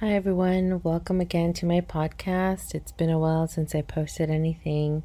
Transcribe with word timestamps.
Hi, 0.00 0.14
everyone. 0.14 0.80
Welcome 0.82 1.20
again 1.20 1.52
to 1.52 1.66
my 1.66 1.80
podcast. 1.80 2.74
It's 2.74 2.90
been 2.90 3.10
a 3.10 3.18
while 3.18 3.46
since 3.46 3.76
I 3.76 3.82
posted 3.82 4.28
anything, 4.28 5.04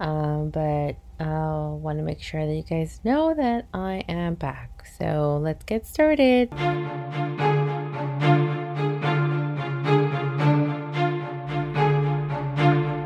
um, 0.00 0.50
but 0.50 0.96
I 1.20 1.24
want 1.24 1.98
to 1.98 2.02
make 2.02 2.20
sure 2.20 2.44
that 2.44 2.52
you 2.52 2.64
guys 2.64 2.98
know 3.04 3.32
that 3.34 3.66
I 3.72 4.02
am 4.08 4.34
back. 4.34 4.86
So 4.98 5.38
let's 5.40 5.62
get 5.62 5.86
started. 5.86 6.50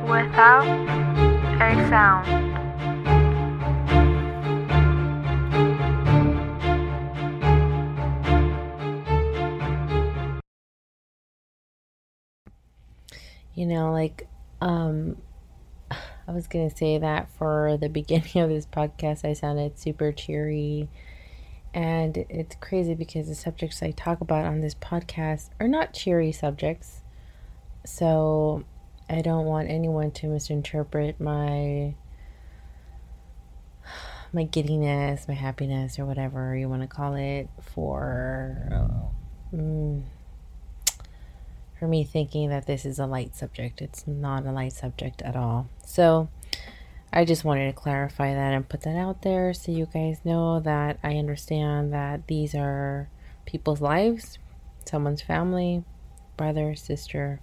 Without 0.08 0.64
a 1.60 1.88
sound. 1.90 2.52
You 13.55 13.66
know, 13.66 13.92
like, 13.92 14.27
um, 14.61 15.16
I 15.91 16.33
was 16.33 16.47
going 16.47 16.69
to 16.69 16.77
say 16.77 16.98
that 16.98 17.30
for 17.30 17.77
the 17.80 17.88
beginning 17.88 18.37
of 18.43 18.48
this 18.48 18.66
podcast, 18.66 19.24
I 19.24 19.33
sounded 19.33 19.79
super 19.79 20.12
cheery. 20.12 20.88
And 21.74 22.16
it's 22.16 22.57
crazy 22.57 22.95
because 22.95 23.29
the 23.29 23.34
subjects 23.34 23.83
I 23.83 23.93
talk 23.93 24.20
about 24.20 24.45
on 24.45 24.60
this 24.60 24.74
podcast 24.74 25.48
are 25.59 25.69
not 25.69 25.95
cheery 25.95 26.33
subjects. 26.33 27.01
So 27.84 28.65
I 29.09 29.23
don't 29.23 29.46
want 29.46 29.71
anyone 29.71 30.10
to 30.12 30.27
misinterpret 30.29 31.21
my 31.21 31.95
my 34.32 34.45
giddiness, 34.45 35.29
my 35.29 35.34
happiness, 35.34 35.98
or 35.98 36.07
whatever 36.07 36.57
you 36.57 36.69
want 36.69 36.82
to 36.82 36.88
call 36.88 37.15
it 37.15 37.48
for 37.60 38.88
mm, 39.52 40.02
for 41.82 41.88
me 41.88 42.04
thinking 42.04 42.48
that 42.50 42.64
this 42.64 42.84
is 42.84 43.00
a 43.00 43.06
light 43.06 43.34
subject. 43.34 43.82
It's 43.82 44.06
not 44.06 44.46
a 44.46 44.52
light 44.52 44.73
subject 44.73 45.20
at 45.20 45.34
all. 45.34 45.68
So 45.84 46.29
I 47.12 47.24
just 47.24 47.45
wanted 47.45 47.66
to 47.66 47.73
clarify 47.73 48.32
that 48.32 48.54
and 48.54 48.68
put 48.68 48.82
that 48.82 48.95
out 48.95 49.23
there 49.23 49.52
so 49.52 49.73
you 49.73 49.88
guys 49.92 50.20
know 50.24 50.60
that 50.60 51.01
I 51.02 51.16
understand 51.16 51.92
that 51.92 52.29
these 52.29 52.54
are 52.54 53.09
people's 53.46 53.80
lives, 53.80 54.38
someone's 54.84 55.23
family, 55.23 55.82
brother, 56.37 56.76
sister, 56.76 57.40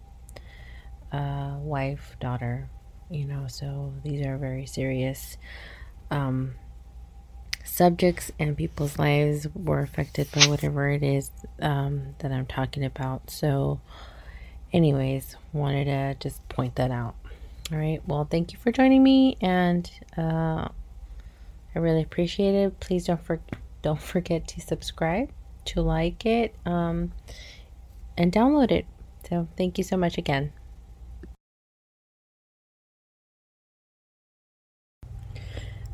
uh, 1.12 1.58
wife, 1.58 2.16
daughter, 2.22 2.70
you 3.10 3.26
know, 3.26 3.48
so 3.50 3.92
these 4.06 4.26
are 4.26 4.38
very 4.38 4.66
serious 4.66 5.36
um, 6.12 6.54
subjects 7.66 8.32
and 8.40 8.56
people's 8.56 8.98
lives 8.98 9.48
were 9.54 9.82
affected 9.82 10.32
by 10.32 10.46
whatever 10.46 10.90
it 10.90 11.04
is 11.04 11.30
um, 11.62 12.16
that 12.20 12.32
I'm 12.32 12.46
talking 12.46 12.86
about. 12.86 13.30
So, 13.30 13.82
anyways, 14.74 15.36
wanted 15.54 15.86
to 15.86 16.16
just 16.20 16.48
point 16.50 16.76
that 16.76 16.92
out. 16.92 17.16
All 17.72 17.78
right. 17.78 18.02
Well, 18.08 18.28
thank 18.30 18.52
you 18.52 18.60
for 18.60 18.72
joining 18.72 19.04
me, 19.04 19.38
and 19.42 19.90
uh, 20.18 20.68
I 21.76 21.80
really 21.80 22.02
appreciate 22.02 22.56
it. 22.56 22.80
Please 22.80 23.06
don't 23.06 23.24
for, 23.24 23.40
don't 23.82 24.02
forget 24.02 24.48
to 24.50 24.62
subscribe, 24.62 25.30
to 25.66 25.82
like 25.82 26.26
it, 26.26 26.56
um, 26.66 27.12
and 28.18 28.32
download 28.32 28.72
it. 28.72 28.86
So, 29.30 29.48
thank 29.56 29.78
you 29.78 29.84
so 29.84 29.98
much 29.98 30.18
again. 30.18 30.52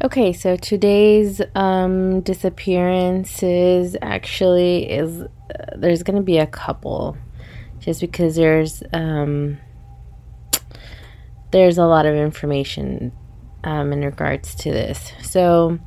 Okay, 0.04 0.34
so 0.34 0.56
today's 0.56 1.42
um, 1.56 2.22
disappearances 2.22 3.96
actually 4.02 4.90
is 4.90 5.22
uh, 5.22 5.28
there's 5.76 6.04
going 6.04 6.18
to 6.18 6.22
be 6.22 6.38
a 6.38 6.46
couple 6.46 7.18
just 7.86 8.02
because 8.02 8.36
there's 8.36 8.82
um, 8.94 9.60
there's 11.52 11.78
a 11.78 11.86
lot 11.86 12.08
of 12.08 12.16
information 12.16 13.12
um, 13.64 13.94
in 13.94 14.02
regards 14.02 14.56
to 14.56 14.72
this. 14.72 15.14
So 15.22 15.78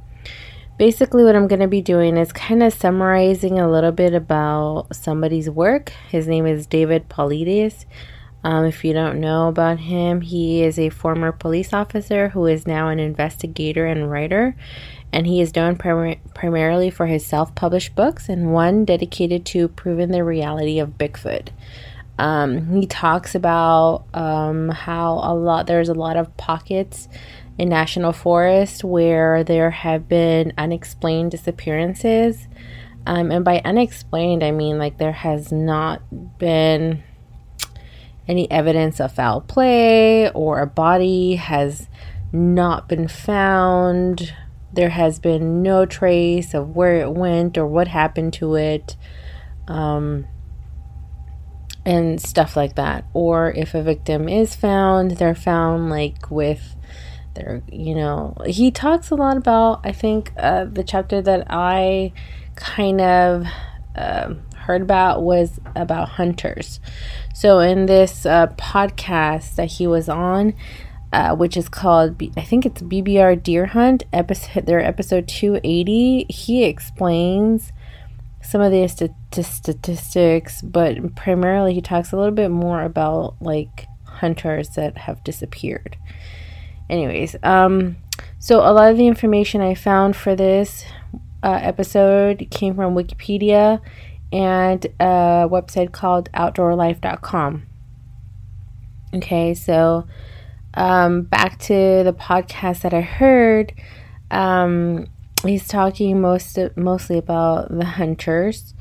basically, 0.79 1.25
what 1.25 1.35
I'm 1.35 1.49
going 1.49 1.61
to 1.61 1.67
be 1.67 1.83
doing 1.83 2.17
is 2.17 2.33
kind 2.33 2.63
of 2.63 2.73
summarizing 2.73 3.59
a 3.59 3.69
little 3.69 3.91
bit 3.91 4.15
about 4.15 4.95
somebody's 4.95 5.51
work. 5.51 5.91
His 6.09 6.29
name 6.29 6.47
is 6.47 6.69
David 6.69 7.09
Paulides. 7.09 7.85
Um, 8.45 8.65
if 8.65 8.85
you 8.85 8.93
don't 8.93 9.21
know 9.21 9.49
about 9.49 9.81
him, 9.81 10.21
he 10.21 10.63
is 10.63 10.79
a 10.79 10.91
former 10.91 11.33
police 11.33 11.73
officer 11.73 12.29
who 12.29 12.47
is 12.47 12.69
now 12.69 12.89
an 12.89 13.01
investigator 13.01 13.85
and 13.85 14.09
writer 14.09 14.55
and 15.13 15.27
he 15.27 15.41
is 15.41 15.55
known 15.55 15.77
prim- 15.77 16.21
primarily 16.35 16.91
for 16.91 17.07
his 17.07 17.25
self 17.25 17.55
published 17.55 17.95
books 17.95 18.29
and 18.29 18.53
one 18.53 18.85
dedicated 18.85 19.47
to 19.47 19.69
proving 19.69 20.11
the 20.11 20.25
reality 20.25 20.79
of 20.79 20.99
Bigfoot. 20.99 21.49
Um, 22.19 22.81
he 22.81 22.87
talks 22.87 23.35
about 23.35 24.05
um, 24.13 24.71
how 24.71 25.21
a 25.23 25.35
lot 25.35 25.67
there's 25.67 25.89
a 25.89 25.95
lot 25.95 26.17
of 26.17 26.37
pockets 26.37 27.09
in 27.59 27.69
national 27.69 28.13
forest 28.13 28.85
where 28.85 29.45
there 29.45 29.71
have 29.71 30.09
been 30.09 30.53
unexplained 30.59 31.31
disappearances. 31.31 32.49
Um, 33.07 33.31
and 33.31 33.45
by 33.45 33.63
unexplained, 33.65 34.43
I 34.43 34.51
mean 34.51 34.79
like 34.79 34.99
there 34.99 35.13
has 35.13 35.53
not 35.53 36.39
been 36.39 37.03
any 38.27 38.51
evidence 38.51 39.01
of 39.01 39.13
foul 39.13 39.41
play 39.41 40.31
or 40.31 40.61
a 40.61 40.67
body 40.67 41.37
has 41.37 41.89
not 42.33 42.89
been 42.89 43.09
found 43.09 44.35
there 44.79 44.91
has 44.91 45.19
been 45.19 45.61
no 45.61 45.85
trace 45.85 46.55
of 46.55 46.77
where 46.77 47.01
it 47.01 47.11
went 47.11 47.59
or 47.59 47.67
what 47.67 47.89
happened 47.89 48.33
to 48.33 48.55
it, 48.55 48.97
um, 49.67 50.25
and 51.85 52.21
stuff 52.23 52.55
like 52.55 52.77
that. 52.77 53.05
Or 53.13 53.51
if 53.51 53.75
a 53.75 53.83
victim 53.83 54.29
is 54.29 54.55
found, 54.55 55.11
they're 55.17 55.35
found 55.35 55.91
like 55.91 56.31
with 56.31 56.77
their, 57.35 57.61
you 57.73 57.93
know, 57.93 58.37
he 58.47 58.71
talks 58.71 59.11
a 59.11 59.17
lot 59.17 59.37
about, 59.37 59.81
I 59.83 59.91
think, 59.91 60.33
uh, 60.37 60.67
the 60.67 60.85
chapter 60.85 61.21
that 61.23 61.49
I 61.51 62.13
kind 62.55 63.01
of 63.01 63.47
uh, 63.97 64.35
heard 64.59 64.83
about 64.83 65.25
was 65.25 65.59
about 65.75 66.11
hunters. 66.11 66.79
So 67.35 67.59
in 67.59 67.87
this 67.87 68.25
uh, 68.25 68.47
podcast 68.57 69.57
that 69.57 69.73
he 69.73 69.89
was 69.89 70.09
on, 70.09 70.55
uh, 71.13 71.35
which 71.35 71.57
is 71.57 71.69
called 71.69 72.23
I 72.37 72.43
think 72.43 72.67
it's 72.67 72.83
BBR 72.83 73.43
Deer 73.43 73.67
Hunt 73.67 74.05
episode. 74.13 74.67
Their 74.67 74.81
episode 74.81 75.29
two 75.29 75.61
eighty. 75.65 76.27
He 76.29 76.65
explains 76.65 77.73
some 78.43 78.61
of 78.61 78.73
the 78.73 78.87
st- 78.89 79.45
statistics, 79.45 80.63
but 80.63 81.15
primarily 81.15 81.75
he 81.75 81.81
talks 81.81 82.13
a 82.13 82.17
little 82.17 82.35
bit 82.35 82.51
more 82.51 82.83
about 82.83 83.37
like 83.41 83.87
hunters 84.05 84.71
that 84.71 84.99
have 84.99 85.23
disappeared. 85.25 85.97
Anyways, 86.89 87.37
um, 87.43 87.97
so 88.39 88.61
a 88.61 88.73
lot 88.73 88.91
of 88.91 88.97
the 88.97 89.07
information 89.07 89.61
I 89.61 89.75
found 89.75 90.17
for 90.17 90.35
this 90.35 90.85
uh, 91.43 91.59
episode 91.63 92.49
came 92.51 92.75
from 92.75 92.95
Wikipedia 92.95 93.81
and 94.33 94.85
a 95.01 95.49
website 95.51 95.93
called 95.93 96.31
OutdoorLife.com. 96.33 97.67
Okay, 99.15 99.55
so 99.55 100.07
um, 100.75 101.23
back 101.23 101.59
to 101.61 102.03
the 102.05 102.15
podcast 102.19 102.83
that 102.83 102.95
I 102.95 103.01
heard, 103.01 103.73
um, 104.31 105.07
he's 105.43 105.67
talking 105.67 106.21
most 106.21 106.59
mostly 106.77 107.19
about 107.19 107.69
the 107.77 107.85
hunters. 107.85 108.75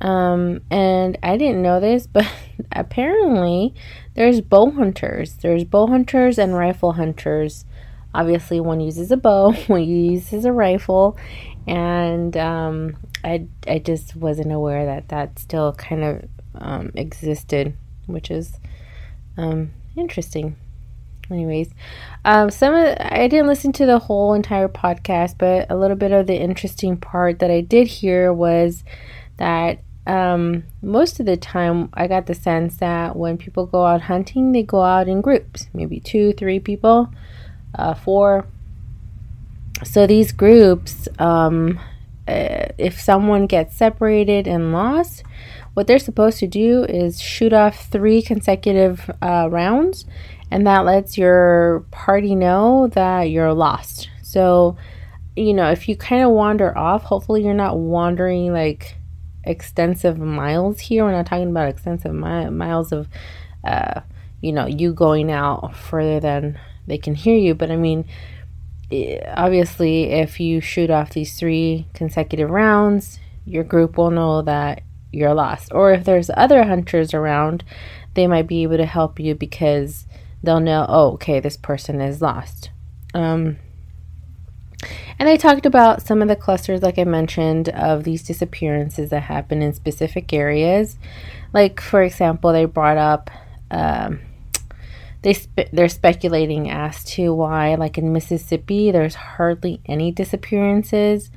Um, 0.00 0.60
and 0.70 1.18
I 1.22 1.36
didn't 1.36 1.62
know 1.62 1.80
this, 1.80 2.06
but 2.12 2.26
apparently 2.72 3.74
there's 4.14 4.40
bow 4.40 4.70
hunters. 4.70 5.34
There's 5.34 5.64
bow 5.64 5.86
hunters 5.86 6.38
and 6.38 6.54
rifle 6.54 6.92
hunters. 6.92 7.64
Obviously, 8.14 8.60
one 8.60 8.80
uses 8.80 9.10
a 9.10 9.16
bow, 9.16 9.52
one 9.66 9.84
uses 9.84 10.44
a 10.44 10.52
rifle, 10.52 11.18
and 11.66 12.34
um, 12.36 12.96
I 13.22 13.46
I 13.66 13.78
just 13.78 14.16
wasn't 14.16 14.52
aware 14.52 14.86
that 14.86 15.08
that 15.08 15.38
still 15.38 15.74
kind 15.74 16.02
of 16.02 16.28
um, 16.54 16.92
existed, 16.94 17.76
which 18.06 18.30
is 18.30 18.58
um, 19.36 19.72
interesting 19.96 20.56
anyways 21.30 21.70
um, 22.24 22.50
some 22.50 22.74
of 22.74 22.96
i 23.00 23.28
didn't 23.28 23.46
listen 23.46 23.72
to 23.72 23.86
the 23.86 23.98
whole 23.98 24.34
entire 24.34 24.68
podcast 24.68 25.36
but 25.38 25.70
a 25.70 25.76
little 25.76 25.96
bit 25.96 26.12
of 26.12 26.26
the 26.26 26.36
interesting 26.36 26.96
part 26.96 27.38
that 27.38 27.50
i 27.50 27.60
did 27.60 27.86
hear 27.86 28.32
was 28.32 28.84
that 29.36 29.80
um, 30.06 30.62
most 30.82 31.18
of 31.18 31.26
the 31.26 31.36
time 31.36 31.88
i 31.94 32.06
got 32.06 32.26
the 32.26 32.34
sense 32.34 32.76
that 32.76 33.16
when 33.16 33.36
people 33.36 33.66
go 33.66 33.84
out 33.84 34.02
hunting 34.02 34.52
they 34.52 34.62
go 34.62 34.82
out 34.82 35.08
in 35.08 35.20
groups 35.20 35.66
maybe 35.74 36.00
two 36.00 36.32
three 36.32 36.60
people 36.60 37.10
uh, 37.76 37.94
four. 37.94 38.46
So 39.84 40.06
these 40.06 40.32
groups 40.32 41.08
um, 41.18 41.78
uh, 42.26 42.68
if 42.78 43.00
someone 43.00 43.46
gets 43.46 43.76
separated 43.76 44.46
and 44.48 44.72
lost 44.72 45.22
what 45.74 45.86
they're 45.86 45.98
supposed 45.98 46.38
to 46.38 46.46
do 46.46 46.84
is 46.84 47.20
shoot 47.20 47.52
off 47.52 47.88
three 47.90 48.22
consecutive 48.22 49.10
uh, 49.20 49.48
rounds 49.50 50.06
and 50.50 50.66
that 50.66 50.84
lets 50.84 51.18
your 51.18 51.84
party 51.90 52.34
know 52.34 52.88
that 52.88 53.24
you're 53.24 53.52
lost. 53.52 54.08
So, 54.22 54.76
you 55.34 55.52
know, 55.52 55.70
if 55.70 55.88
you 55.88 55.96
kind 55.96 56.22
of 56.22 56.30
wander 56.30 56.76
off, 56.76 57.02
hopefully 57.02 57.44
you're 57.44 57.54
not 57.54 57.78
wandering 57.78 58.52
like 58.52 58.96
extensive 59.44 60.18
miles 60.18 60.80
here. 60.80 61.04
We're 61.04 61.12
not 61.12 61.26
talking 61.26 61.50
about 61.50 61.68
extensive 61.68 62.12
mi- 62.12 62.50
miles 62.50 62.92
of, 62.92 63.08
uh, 63.64 64.00
you 64.40 64.52
know, 64.52 64.66
you 64.66 64.92
going 64.92 65.30
out 65.30 65.74
further 65.74 66.20
than 66.20 66.58
they 66.86 66.98
can 66.98 67.14
hear 67.14 67.36
you. 67.36 67.54
But 67.54 67.70
I 67.70 67.76
mean, 67.76 68.06
obviously, 69.34 70.04
if 70.04 70.38
you 70.38 70.60
shoot 70.60 70.90
off 70.90 71.10
these 71.10 71.38
three 71.38 71.86
consecutive 71.94 72.50
rounds, 72.50 73.18
your 73.44 73.64
group 73.64 73.96
will 73.96 74.10
know 74.10 74.42
that 74.42 74.82
you're 75.12 75.34
lost. 75.34 75.72
Or 75.72 75.92
if 75.92 76.04
there's 76.04 76.30
other 76.36 76.64
hunters 76.64 77.14
around, 77.14 77.64
they 78.14 78.26
might 78.26 78.46
be 78.46 78.62
able 78.62 78.76
to 78.76 78.86
help 78.86 79.18
you 79.18 79.34
because 79.34 80.06
they'll 80.46 80.60
know, 80.60 80.86
oh, 80.88 81.12
okay, 81.12 81.40
this 81.40 81.56
person 81.56 82.00
is 82.00 82.22
lost. 82.22 82.70
Um, 83.14 83.58
and 85.18 85.28
they 85.28 85.36
talked 85.36 85.66
about 85.66 86.02
some 86.02 86.22
of 86.22 86.28
the 86.28 86.36
clusters, 86.36 86.82
like 86.82 86.98
I 86.98 87.04
mentioned, 87.04 87.68
of 87.70 88.04
these 88.04 88.22
disappearances 88.22 89.10
that 89.10 89.22
happen 89.22 89.62
in 89.62 89.72
specific 89.72 90.32
areas. 90.32 90.96
Like, 91.52 91.80
for 91.80 92.02
example, 92.02 92.52
they 92.52 92.66
brought 92.66 92.98
up 92.98 93.30
um, 93.70 94.20
they 95.26 95.32
spe- 95.32 95.72
they're 95.72 95.88
speculating 95.88 96.70
as 96.70 97.02
to 97.02 97.34
why, 97.34 97.74
like 97.74 97.98
in 97.98 98.12
Mississippi, 98.12 98.92
there's 98.92 99.16
hardly 99.16 99.80
any 99.86 100.12
disappearances. 100.12 101.30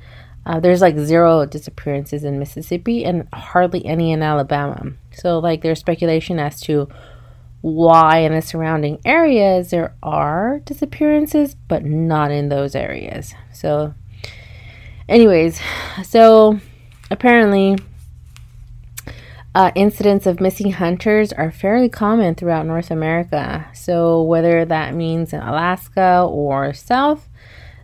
Uh, 0.46 0.60
there's 0.60 0.80
like 0.80 0.96
zero 0.96 1.44
disappearances 1.44 2.22
in 2.22 2.38
Mississippi 2.38 3.04
and 3.04 3.28
hardly 3.32 3.84
any 3.84 4.12
in 4.12 4.22
Alabama. 4.22 4.92
So, 5.12 5.40
like, 5.40 5.62
there's 5.62 5.80
speculation 5.80 6.38
as 6.38 6.60
to 6.60 6.88
why 7.60 8.18
in 8.18 8.32
the 8.32 8.40
surrounding 8.40 8.98
areas 9.04 9.70
there 9.70 9.94
are 10.02 10.60
disappearances, 10.64 11.54
but 11.54 11.84
not 11.84 12.30
in 12.30 12.48
those 12.48 12.74
areas. 12.74 13.34
So, 13.52 13.94
anyways, 15.08 15.60
so 16.02 16.58
apparently, 17.10 17.76
uh, 19.54 19.72
incidents 19.74 20.26
of 20.26 20.40
missing 20.40 20.72
hunters 20.72 21.32
are 21.32 21.50
fairly 21.50 21.88
common 21.88 22.34
throughout 22.34 22.66
North 22.66 22.90
America. 22.90 23.68
So, 23.74 24.22
whether 24.22 24.64
that 24.64 24.94
means 24.94 25.32
in 25.32 25.40
Alaska 25.40 26.24
or 26.28 26.72
South, 26.72 27.28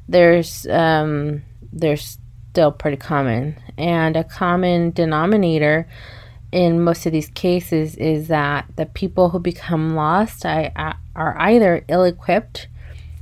there's 0.09 0.67
um, 0.69 1.43
there's 1.73 2.19
still 2.51 2.73
pretty 2.73 2.97
common, 2.97 3.59
and 3.77 4.17
a 4.17 4.25
common 4.25 4.91
denominator 4.93 5.87
in 6.57 6.83
most 6.83 7.05
of 7.05 7.13
these 7.13 7.29
cases 7.29 7.97
is 7.97 8.29
that 8.29 8.65
the 8.77 8.87
people 8.87 9.29
who 9.29 9.39
become 9.39 9.95
lost 9.95 10.47
are 10.47 10.95
either 11.15 11.85
ill 11.87 12.03
equipped 12.03 12.67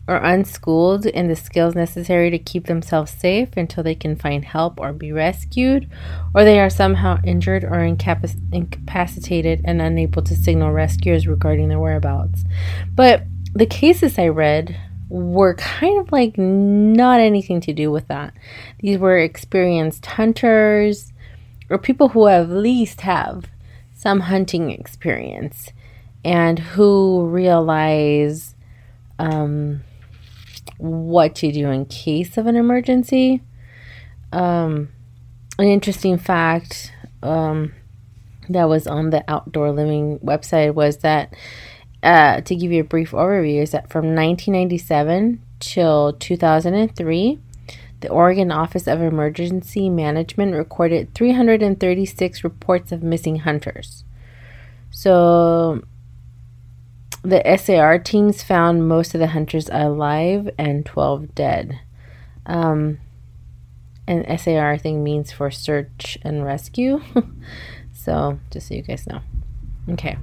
or 0.07 0.19
unschooled 0.19 1.05
in 1.05 1.27
the 1.27 1.35
skills 1.35 1.75
necessary 1.75 2.31
to 2.31 2.39
keep 2.39 2.67
themselves 2.67 3.11
safe 3.11 3.49
until 3.57 3.83
they 3.83 3.97
can 3.97 4.15
find 4.15 4.45
help 4.45 4.79
or 4.79 4.93
be 4.93 5.11
rescued, 5.11 5.91
or 6.33 6.45
they 6.45 6.61
are 6.61 6.71
somehow 6.71 7.19
injured 7.25 7.65
or 7.65 7.79
incapac- 7.79 8.39
incapacitated 8.53 9.63
and 9.65 9.83
unable 9.83 10.23
to 10.23 10.37
signal 10.37 10.71
rescuers 10.71 11.27
regarding 11.27 11.71
their 11.71 11.81
whereabouts. 11.81 12.45
But 12.95 13.25
the 13.53 13.67
cases 13.67 14.17
I 14.17 14.29
read 14.29 14.79
were 15.09 15.55
kind 15.55 15.99
of 15.99 16.13
like 16.13 16.39
not 16.39 17.19
anything 17.19 17.61
to 17.63 17.73
do 17.73 17.91
with 17.91 18.07
that. 18.07 18.33
These 18.79 18.99
were 18.99 19.19
experienced 19.19 20.07
hunters 20.07 21.11
or 21.71 21.79
people 21.79 22.11
who 22.11 22.27
at 22.29 22.49
least 22.49 23.03
have 23.03 23.45
some 23.95 24.21
hunting 24.21 24.71
experience 24.71 25.71
and 26.25 26.59
who 26.59 27.27
realize 27.27 28.55
um, 29.19 29.83
what 30.79 31.35
to 31.37 31.53
do 31.53 31.69
in 31.71 31.87
case 31.87 32.37
of 32.37 32.47
an 32.47 32.57
emergency. 32.57 33.43
Um, 34.33 34.89
an 35.59 35.67
interesting 35.67 36.19
fact 36.19 36.93
um, 37.23 37.73
that 38.49 38.69
was 38.69 38.87
on 38.87 39.11
the 39.11 39.25
outdoor 39.29 39.71
living 39.71 40.19
website 40.19 40.75
was 40.75 40.99
that 40.99 41.35
uh, 42.03 42.41
to 42.43 42.55
give 42.55 42.71
you 42.73 42.83
a 42.83 42.85
brief 42.85 43.13
overview 43.13 43.63
is 43.63 43.71
that 43.71 43.91
from 43.91 44.15
1997 44.15 45.41
till 45.61 46.13
2003 46.13 47.39
the 48.05 48.11
Oregon 48.11 48.53
Office 48.53 48.87
of 48.87 49.01
Emergency 49.01 49.89
Management 49.89 50.55
recorded 50.55 51.15
336 51.15 52.45
reports 52.45 52.93
of 52.93 53.03
missing 53.03 53.37
hunters. 53.37 54.05
So 54.91 55.83
the 57.23 57.43
SAR 57.57 57.99
teams 57.99 58.43
found 58.43 58.87
most 58.87 59.15
of 59.15 59.21
the 59.21 59.29
hunters 59.29 59.71
alive 59.73 60.51
and 60.59 60.85
12 60.85 61.35
dead. 61.35 61.81
Um, 62.45 62.99
and 64.07 64.39
SAR, 64.39 64.77
thing 64.77 65.03
means 65.03 65.33
for 65.33 65.51
search 65.51 66.19
and 66.21 66.45
rescue. 66.45 67.01
so, 67.95 68.39
just 68.51 68.69
so 68.69 68.75
you 68.75 68.83
guys 68.83 69.07
know. 69.07 69.23
Okay. 69.89 70.19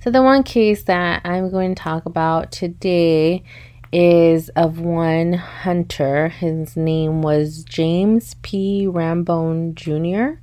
So, 0.00 0.10
the 0.10 0.22
one 0.24 0.42
case 0.42 0.82
that 0.82 1.22
I'm 1.24 1.48
going 1.52 1.76
to 1.76 1.80
talk 1.80 2.06
about 2.06 2.50
today 2.50 3.44
is 3.92 4.48
of 4.50 4.80
one 4.80 5.32
hunter. 5.34 6.28
His 6.28 6.76
name 6.76 7.22
was 7.22 7.64
James 7.64 8.34
P. 8.42 8.86
Rambone 8.86 9.74
Jr. 9.74 10.40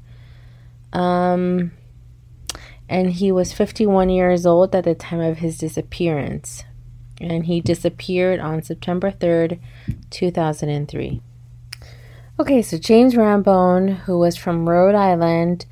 Um, 0.97 1.71
and 2.89 3.11
he 3.11 3.31
was 3.31 3.53
51 3.53 4.09
years 4.09 4.45
old 4.45 4.75
at 4.75 4.83
the 4.83 4.95
time 4.95 5.19
of 5.19 5.39
his 5.39 5.57
disappearance. 5.57 6.63
And 7.21 7.45
he 7.45 7.61
disappeared 7.61 8.39
on 8.39 8.61
September 8.61 9.11
3rd, 9.11 9.59
2003. 10.09 11.21
Okay, 12.37 12.61
so 12.61 12.77
James 12.77 13.15
Rambone, 13.15 13.99
who 13.99 14.19
was 14.19 14.35
from 14.35 14.67
Rhode 14.67 14.95
Island, 14.95 15.65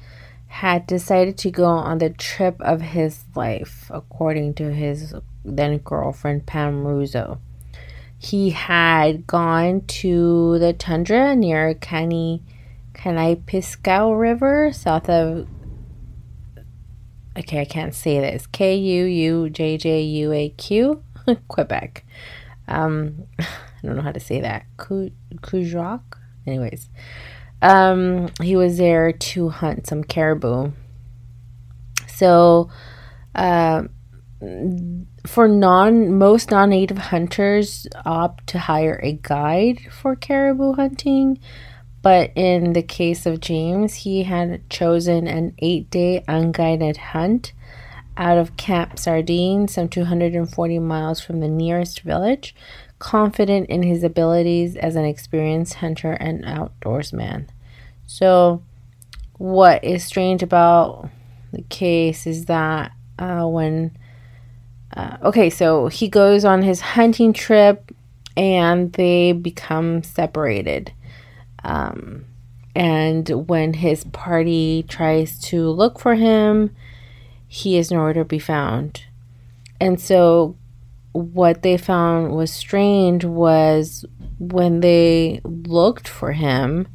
had 0.47 0.87
decided 0.87 1.37
to 1.39 1.51
go 1.51 1.65
on 1.65 1.97
the 1.97 2.11
trip 2.11 2.55
of 2.61 2.79
his 2.79 3.25
life, 3.35 3.89
according 3.89 4.53
to 4.53 4.71
his 4.71 5.13
then 5.43 5.79
girlfriend 5.79 6.45
Pam 6.45 6.85
Russo 6.85 7.39
he 8.23 8.51
had 8.51 9.27
gone 9.27 9.81
to 9.81 10.57
the 10.59 10.71
tundra 10.71 11.35
near 11.35 11.75
Kani 11.75 12.41
Kanipiskau 12.93 14.17
River, 14.17 14.71
south 14.71 15.09
of 15.09 15.47
okay, 17.37 17.61
I 17.61 17.65
can't 17.65 17.93
say 17.93 18.19
this. 18.21 18.47
K 18.47 18.75
U 18.75 19.03
U 19.03 19.49
J 19.49 19.77
J 19.77 20.01
U 20.01 20.31
A 20.31 20.49
Q, 20.49 21.03
Quebec. 21.49 22.05
Um, 22.69 23.25
I 23.39 23.45
don't 23.83 23.97
know 23.97 24.01
how 24.01 24.13
to 24.13 24.21
say 24.21 24.39
that. 24.39 24.65
Kuujjuaq. 24.77 26.01
Anyways, 26.47 26.89
um, 27.61 28.29
he 28.41 28.55
was 28.55 28.77
there 28.77 29.11
to 29.11 29.49
hunt 29.49 29.85
some 29.87 30.03
caribou. 30.03 30.71
So, 32.07 32.69
uh, 33.35 33.83
for 35.25 35.47
non 35.47 36.17
most 36.17 36.51
non-native 36.51 36.97
hunters 36.97 37.87
opt 38.05 38.47
to 38.47 38.59
hire 38.59 38.99
a 39.03 39.13
guide 39.13 39.79
for 39.91 40.15
caribou 40.15 40.73
hunting 40.73 41.39
but 42.01 42.31
in 42.35 42.73
the 42.73 42.83
case 42.83 43.25
of 43.25 43.39
James 43.39 43.95
he 43.95 44.23
had 44.23 44.69
chosen 44.69 45.27
an 45.27 45.55
8-day 45.61 46.23
unguided 46.27 46.97
hunt 46.97 47.53
out 48.17 48.37
of 48.37 48.57
Camp 48.57 48.99
Sardine 48.99 49.67
some 49.67 49.87
240 49.87 50.79
miles 50.79 51.21
from 51.21 51.39
the 51.39 51.47
nearest 51.47 52.01
village 52.01 52.53
confident 53.03 53.69
in 53.69 53.83
his 53.83 54.03
abilities 54.03 54.77
as 54.77 54.95
an 54.95 55.03
experienced 55.03 55.75
hunter 55.75 56.13
and 56.13 56.43
outdoorsman. 56.45 57.47
So 58.05 58.63
what 59.37 59.83
is 59.83 60.05
strange 60.05 60.41
about 60.41 61.09
the 61.51 61.63
case 61.63 62.25
is 62.25 62.45
that 62.45 62.93
uh, 63.19 63.45
when 63.45 63.97
uh, 64.95 65.17
okay, 65.23 65.49
so 65.49 65.87
he 65.87 66.07
goes 66.07 66.45
on 66.45 66.61
his 66.61 66.81
hunting 66.81 67.33
trip 67.33 67.91
and 68.37 68.93
they 68.93 69.31
become 69.31 70.03
separated. 70.03 70.93
Um, 71.63 72.25
and 72.75 73.29
when 73.47 73.73
his 73.73 74.03
party 74.05 74.85
tries 74.87 75.39
to 75.41 75.69
look 75.69 75.99
for 75.99 76.15
him, 76.15 76.75
he 77.47 77.77
is 77.77 77.91
nowhere 77.91 78.13
to 78.13 78.25
be 78.25 78.39
found. 78.39 79.03
And 79.79 79.99
so, 79.99 80.55
what 81.11 81.61
they 81.61 81.77
found 81.77 82.31
was 82.31 82.51
strange 82.51 83.23
was 83.23 84.05
when 84.39 84.79
they 84.79 85.41
looked 85.43 86.07
for 86.07 86.31
him, 86.31 86.87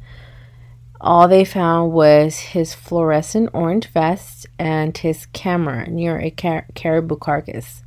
all 0.99 1.29
they 1.29 1.45
found 1.45 1.93
was 1.93 2.37
his 2.37 2.73
fluorescent 2.73 3.49
orange 3.53 3.87
vest 3.87 4.47
and 4.57 4.97
his 4.97 5.25
camera 5.27 5.89
near 5.89 6.19
a 6.19 6.31
car- 6.31 6.67
caribou 6.75 7.15
carcass. 7.15 7.83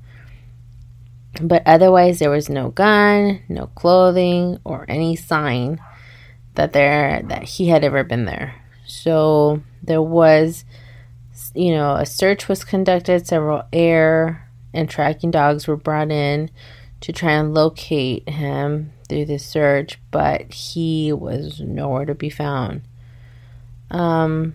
But 1.40 1.62
otherwise, 1.64 2.18
there 2.18 2.30
was 2.30 2.50
no 2.50 2.70
gun, 2.70 3.40
no 3.48 3.68
clothing, 3.68 4.58
or 4.64 4.84
any 4.88 5.16
sign 5.16 5.80
that 6.54 6.72
there 6.74 7.22
that 7.28 7.44
he 7.44 7.68
had 7.68 7.84
ever 7.84 8.04
been 8.04 8.26
there. 8.26 8.54
So 8.84 9.62
there 9.82 10.02
was, 10.02 10.64
you 11.54 11.70
know, 11.72 11.94
a 11.94 12.04
search 12.04 12.48
was 12.48 12.64
conducted. 12.64 13.26
Several 13.26 13.62
air 13.72 14.50
and 14.74 14.90
tracking 14.90 15.30
dogs 15.30 15.66
were 15.66 15.76
brought 15.76 16.10
in 16.10 16.50
to 17.00 17.12
try 17.12 17.32
and 17.32 17.54
locate 17.54 18.28
him 18.28 18.92
through 19.08 19.24
the 19.24 19.38
search, 19.38 19.98
but 20.10 20.52
he 20.52 21.12
was 21.12 21.60
nowhere 21.60 22.04
to 22.04 22.14
be 22.14 22.30
found. 22.30 22.82
um, 23.92 24.54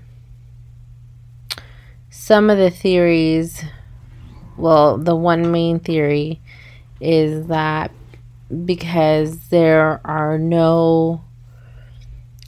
some 2.10 2.50
of 2.50 2.58
the 2.58 2.72
theories, 2.72 3.64
well, 4.58 4.98
the 4.98 5.16
one 5.16 5.52
main 5.52 5.80
theory 5.80 6.42
is 7.00 7.48
that 7.48 7.92
because 8.66 9.50
there 9.50 10.02
are 10.06 10.38
no 10.38 11.22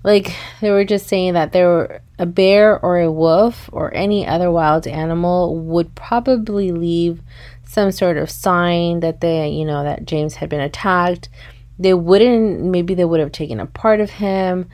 like 0.04 0.34
they 0.62 0.72
were 0.72 0.86
just 0.86 1.08
saying 1.08 1.34
that 1.34 1.52
there 1.52 1.68
were 1.68 2.02
a 2.18 2.26
bear 2.26 2.80
or 2.80 3.00
a 3.00 3.12
wolf 3.12 3.70
or 3.72 3.94
any 3.94 4.26
other 4.26 4.50
wild 4.50 4.88
animal 4.88 5.58
would 5.58 5.94
probably 5.96 6.72
leave 6.72 7.22
some 7.66 7.92
sort 7.92 8.18
of 8.18 8.30
sign 8.30 9.02
that 9.02 9.22
they 9.22 9.50
you 9.50 9.66
know 9.66 9.84
that 9.84 10.06
James 10.06 10.36
had 10.36 10.50
been 10.50 10.62
attacked. 10.62 11.30
They 11.78 11.94
wouldn't 11.94 12.62
maybe 12.62 12.94
they 12.94 13.06
would 13.06 13.20
have 13.20 13.32
taken 13.32 13.60
a 13.60 13.66
part 13.66 14.00
of 14.00 14.10
him 14.10 14.70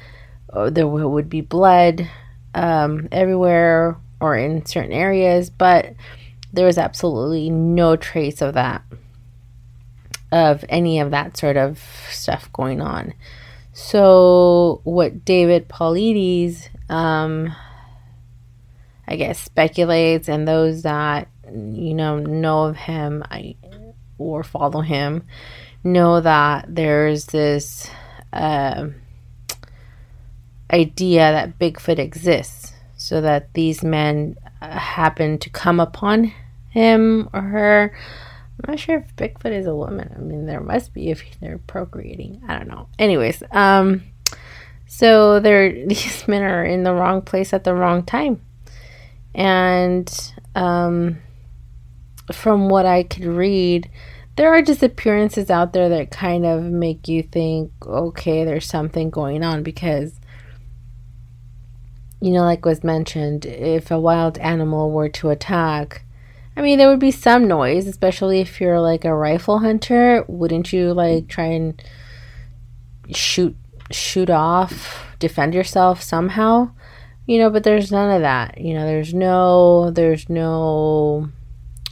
or 0.50 0.70
there 0.72 0.88
would 0.88 1.30
be 1.30 1.42
blood 1.42 2.08
um, 2.54 3.08
everywhere 3.12 3.98
or 4.22 4.38
in 4.38 4.66
certain 4.66 4.94
areas 4.94 5.50
but 5.50 5.94
there 6.54 6.66
was 6.66 6.78
absolutely 6.78 7.50
no 7.50 7.96
trace 7.96 8.42
of 8.42 8.54
that 8.54 8.82
of 10.36 10.66
any 10.68 11.00
of 11.00 11.12
that 11.12 11.38
sort 11.38 11.56
of 11.56 11.82
stuff 12.10 12.52
going 12.52 12.82
on. 12.82 13.14
So, 13.72 14.82
what 14.84 15.24
David 15.24 15.70
Paulides, 15.70 16.68
um, 16.90 17.56
I 19.08 19.16
guess, 19.16 19.40
speculates, 19.40 20.28
and 20.28 20.46
those 20.46 20.84
that 20.84 21.30
you 21.54 21.94
know 21.94 22.20
know 22.20 22.66
of 22.66 22.76
him 22.76 23.24
I, 23.32 23.56
or 24.18 24.44
follow 24.44 24.82
him 24.82 25.24
know 25.84 26.20
that 26.20 26.66
there's 26.68 27.28
this 27.28 27.90
uh, 28.34 28.88
idea 30.72 31.32
that 31.32 31.60
Bigfoot 31.60 32.00
exists, 32.00 32.74
so 32.98 33.22
that 33.22 33.54
these 33.54 33.84
men 33.84 34.36
uh, 34.62 34.78
happen 34.78 35.38
to 35.40 35.50
come 35.50 35.80
upon 35.80 36.34
him 36.72 37.30
or 37.32 37.42
her 37.42 37.98
I'm 38.64 38.72
not 38.72 38.80
sure 38.80 38.98
if 38.98 39.16
Bigfoot 39.16 39.52
is 39.52 39.68
a 39.68 39.76
woman. 39.76 40.14
I 40.16 40.20
mean, 40.20 40.46
there 40.46 40.62
must 40.62 40.94
be 40.94 41.10
if 41.10 41.24
they're 41.40 41.58
procreating. 41.60 42.42
I 42.48 42.58
don't 42.58 42.68
know. 42.68 42.88
Anyways, 42.98 43.44
um, 43.52 44.04
so 44.88 45.40
they're 45.40 45.72
these 45.88 46.28
men 46.28 46.44
are 46.44 46.64
in 46.64 46.84
the 46.84 46.94
wrong 46.94 47.22
place 47.22 47.54
at 47.54 47.64
the 47.64 47.74
wrong 47.74 48.04
time, 48.04 48.42
and 49.34 50.34
um, 50.56 51.18
from 52.32 52.70
what 52.70 52.86
I 52.86 53.04
could 53.04 53.26
read, 53.26 53.90
there 54.38 54.54
are 54.54 54.62
disappearances 54.62 55.50
out 55.50 55.74
there 55.74 55.90
that 55.90 56.12
kind 56.12 56.46
of 56.46 56.64
make 56.64 57.08
you 57.08 57.24
think, 57.24 57.72
okay, 57.86 58.46
there's 58.46 58.68
something 58.68 59.10
going 59.10 59.44
on 59.44 59.64
because. 59.64 60.20
You 62.22 62.32
know, 62.32 62.44
like 62.44 62.66
was 62.66 62.84
mentioned, 62.84 63.46
if 63.46 63.92
a 63.92 64.00
wild 64.00 64.40
animal 64.40 64.90
were 64.90 65.10
to 65.10 65.30
attack, 65.30 66.05
I 66.58 66.62
mean, 66.62 66.78
there 66.78 66.90
would 66.90 67.00
be 67.00 67.12
some 67.12 67.48
noise, 67.48 67.86
especially 67.86 68.40
if 68.40 68.62
you're 68.62 68.80
like 68.80 69.04
a 69.04 69.14
rifle 69.14 69.60
hunter. 69.60 70.24
Wouldn't 70.28 70.72
you 70.72 70.94
like 70.94 71.28
try 71.28 71.48
and 71.48 71.82
shoot 73.14 73.56
shoot 73.92 74.30
off, 74.30 75.16
defend 75.20 75.54
yourself 75.54 76.02
somehow? 76.02 76.72
You 77.26 77.40
know, 77.40 77.50
but 77.50 77.64
there's 77.64 77.92
none 77.92 78.12
of 78.12 78.22
that. 78.22 78.60
You 78.60 78.74
know, 78.74 78.86
there's 78.86 79.14
no 79.14 79.92
there's 79.92 80.30
no 80.30 81.30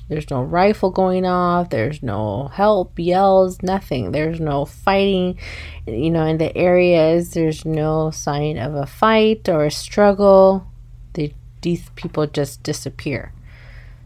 there's 0.07 0.29
no 0.29 0.43
rifle 0.43 0.91
going 0.91 1.25
off, 1.25 1.69
there's 1.69 2.01
no 2.01 2.49
help, 2.53 2.97
yells, 2.97 3.61
nothing. 3.61 4.11
There's 4.11 4.39
no 4.39 4.63
fighting. 4.63 5.39
You 5.85 6.09
know, 6.09 6.25
in 6.25 6.37
the 6.37 6.55
areas 6.55 7.33
there's 7.33 7.65
no 7.65 8.11
sign 8.11 8.57
of 8.57 8.75
a 8.75 8.85
fight 8.85 9.49
or 9.49 9.65
a 9.65 9.71
struggle. 9.71 10.67
They, 11.13 11.33
these 11.61 11.89
people 11.95 12.27
just 12.27 12.63
disappear. 12.63 13.33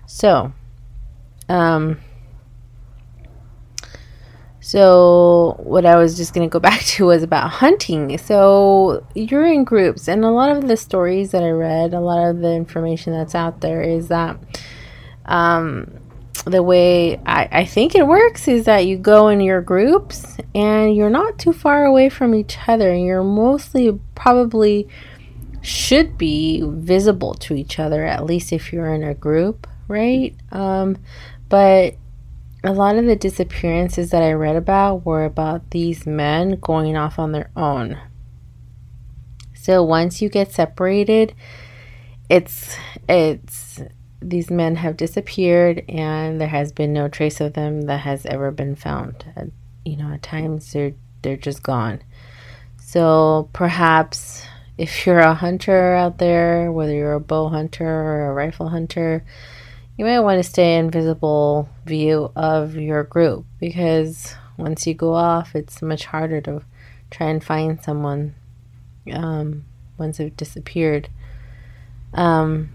So, 0.08 0.54
um, 1.50 2.00
so 4.62 5.58
what 5.60 5.86
I 5.86 5.98
was 5.98 6.16
just 6.16 6.34
going 6.34 6.50
to 6.50 6.52
go 6.52 6.60
back 6.72 6.82
to 6.82 7.06
was 7.06 7.24
about 7.24 7.50
hunting. 7.52 8.18
So 8.18 9.06
you're 9.14 9.46
in 9.46 9.66
groups, 9.66 10.08
and 10.08 10.24
a 10.24 10.32
lot 10.32 10.56
of 10.56 10.68
the 10.68 10.78
stories 10.78 11.32
that 11.32 11.44
I 11.44 11.52
read, 11.52 11.94
a 11.94 12.00
lot 12.00 12.30
of 12.30 12.40
the 12.40 12.54
information 12.54 13.14
that's 13.14 13.36
out 13.36 13.60
there 13.60 13.82
is 13.82 14.08
that 14.08 14.38
um, 15.26 16.00
the 16.46 16.64
way 16.64 17.18
I, 17.26 17.50
I 17.52 17.66
think 17.66 17.94
it 17.94 18.08
works 18.08 18.48
is 18.48 18.64
that 18.64 18.86
you 18.86 18.98
go 18.98 19.28
in 19.28 19.42
your 19.42 19.62
groups 19.62 20.38
and 20.56 20.96
you're 20.96 21.10
not 21.10 21.38
too 21.38 21.52
far 21.52 21.84
away 21.84 22.08
from 22.08 22.34
each 22.34 22.58
other. 22.66 22.96
You're 22.96 23.26
mostly 23.26 24.00
probably 24.16 24.88
should 25.62 26.18
be 26.18 26.64
visible 26.66 27.34
to 27.34 27.56
each 27.56 27.78
other, 27.78 28.06
at 28.06 28.24
least 28.24 28.54
if 28.54 28.72
you're 28.72 28.94
in 28.94 29.04
a 29.04 29.14
group 29.14 29.68
right? 29.88 30.36
Um, 30.52 30.98
but 31.50 31.96
a 32.64 32.74
lot 32.74 32.98
of 32.98 33.06
the 33.06 33.16
disappearances 33.16 34.12
that 34.12 34.24
I 34.24 34.34
read 34.34 34.56
about 34.56 35.06
were 35.06 35.26
about 35.26 35.72
these 35.72 36.06
men 36.06 36.60
going 36.60 36.98
off 36.98 37.20
on 37.20 37.32
their 37.32 37.50
own. 37.56 37.98
So 39.54 39.84
once 39.84 40.22
you 40.22 40.30
get 40.30 40.52
separated, 40.52 41.34
it's 42.30 42.76
it's 43.08 43.82
these 44.22 44.50
men 44.50 44.78
have 44.78 44.98
disappeared 44.98 45.84
and 45.88 46.42
there 46.42 46.48
has 46.48 46.72
been 46.72 46.92
no 46.92 47.08
trace 47.08 47.40
of 47.40 47.54
them 47.54 47.82
that 47.84 48.00
has 48.02 48.26
ever 48.26 48.52
been 48.52 48.76
found. 48.76 49.24
you 49.86 49.96
know, 49.96 50.12
at 50.14 50.24
times 50.24 50.74
they're 50.74 50.94
they're 51.22 51.38
just 51.38 51.64
gone. 51.64 52.02
So 52.78 53.50
perhaps 53.54 54.44
if 54.78 55.06
you're 55.06 55.20
a 55.20 55.34
hunter 55.34 55.94
out 55.96 56.18
there, 56.18 56.72
whether 56.72 56.94
you're 56.94 57.14
a 57.14 57.20
bow 57.20 57.50
hunter 57.50 57.86
or 57.86 58.30
a 58.30 58.34
rifle 58.34 58.70
hunter, 58.70 59.26
you 59.98 60.06
might 60.06 60.20
want 60.20 60.38
to 60.38 60.50
stay 60.50 60.78
in 60.78 60.92
visible 60.92 61.68
view 61.86 62.32
of 62.36 62.76
your 62.76 63.04
group 63.04 63.46
because 63.60 64.36
once 64.58 64.86
you 64.86 64.94
go 64.94 65.14
off, 65.14 65.56
it's 65.56 65.82
much 65.82 66.06
harder 66.06 66.40
to 66.42 66.62
try 67.10 67.28
and 67.28 67.44
find 67.44 67.84
someone 67.84 68.36
um, 69.12 69.66
once 69.98 70.18
they've 70.18 70.38
disappeared. 70.38 71.10
Um, 72.14 72.70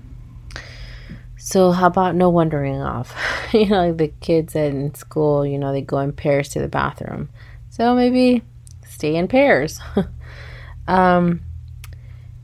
so 1.37 1.71
how 1.71 1.87
about 1.87 2.17
no 2.17 2.29
wandering 2.29 2.81
off? 2.81 3.15
you 3.53 3.67
know, 3.67 3.89
like 3.89 3.99
the 3.99 4.09
kids 4.21 4.57
in 4.57 4.95
school, 4.95 5.47
you 5.47 5.59
know, 5.59 5.73
they 5.73 5.81
go 5.81 5.99
in 5.99 6.13
pairs 6.13 6.49
to 6.51 6.61
the 6.61 6.69
bathroom. 6.69 7.29
So 7.71 7.95
maybe 7.95 8.43
stay 8.89 9.15
in 9.15 9.29
pairs. 9.29 9.81
um, 10.89 11.43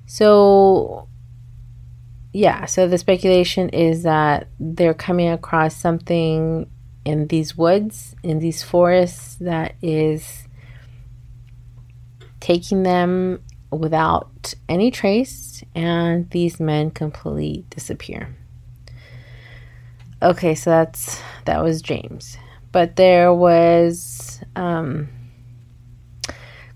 so 0.07 1.09
yeah, 2.33 2.67
so 2.67 2.87
the 2.87 2.99
speculation 2.99 3.71
is 3.71 4.03
that 4.03 4.49
they're 4.61 4.95
coming 4.95 5.29
across 5.29 5.75
something 5.75 6.69
in 7.05 7.27
these 7.29 7.57
woods, 7.57 8.15
in 8.23 8.39
these 8.39 8.63
forests, 8.63 9.37
that 9.37 9.75
is 9.81 10.47
taking 12.41 12.83
them 12.83 13.43
without 13.71 14.55
any 14.69 14.91
trace, 14.91 15.65
and 15.75 16.29
these 16.31 16.61
men 16.61 16.91
completely 16.91 17.65
disappear. 17.71 18.35
Okay, 20.21 20.55
so 20.55 20.71
that's 20.71 21.23
that 21.47 21.63
was 21.63 21.81
James, 21.81 22.37
but 22.73 22.97
there 22.97 23.33
was 23.33 24.43
um, 24.55 25.09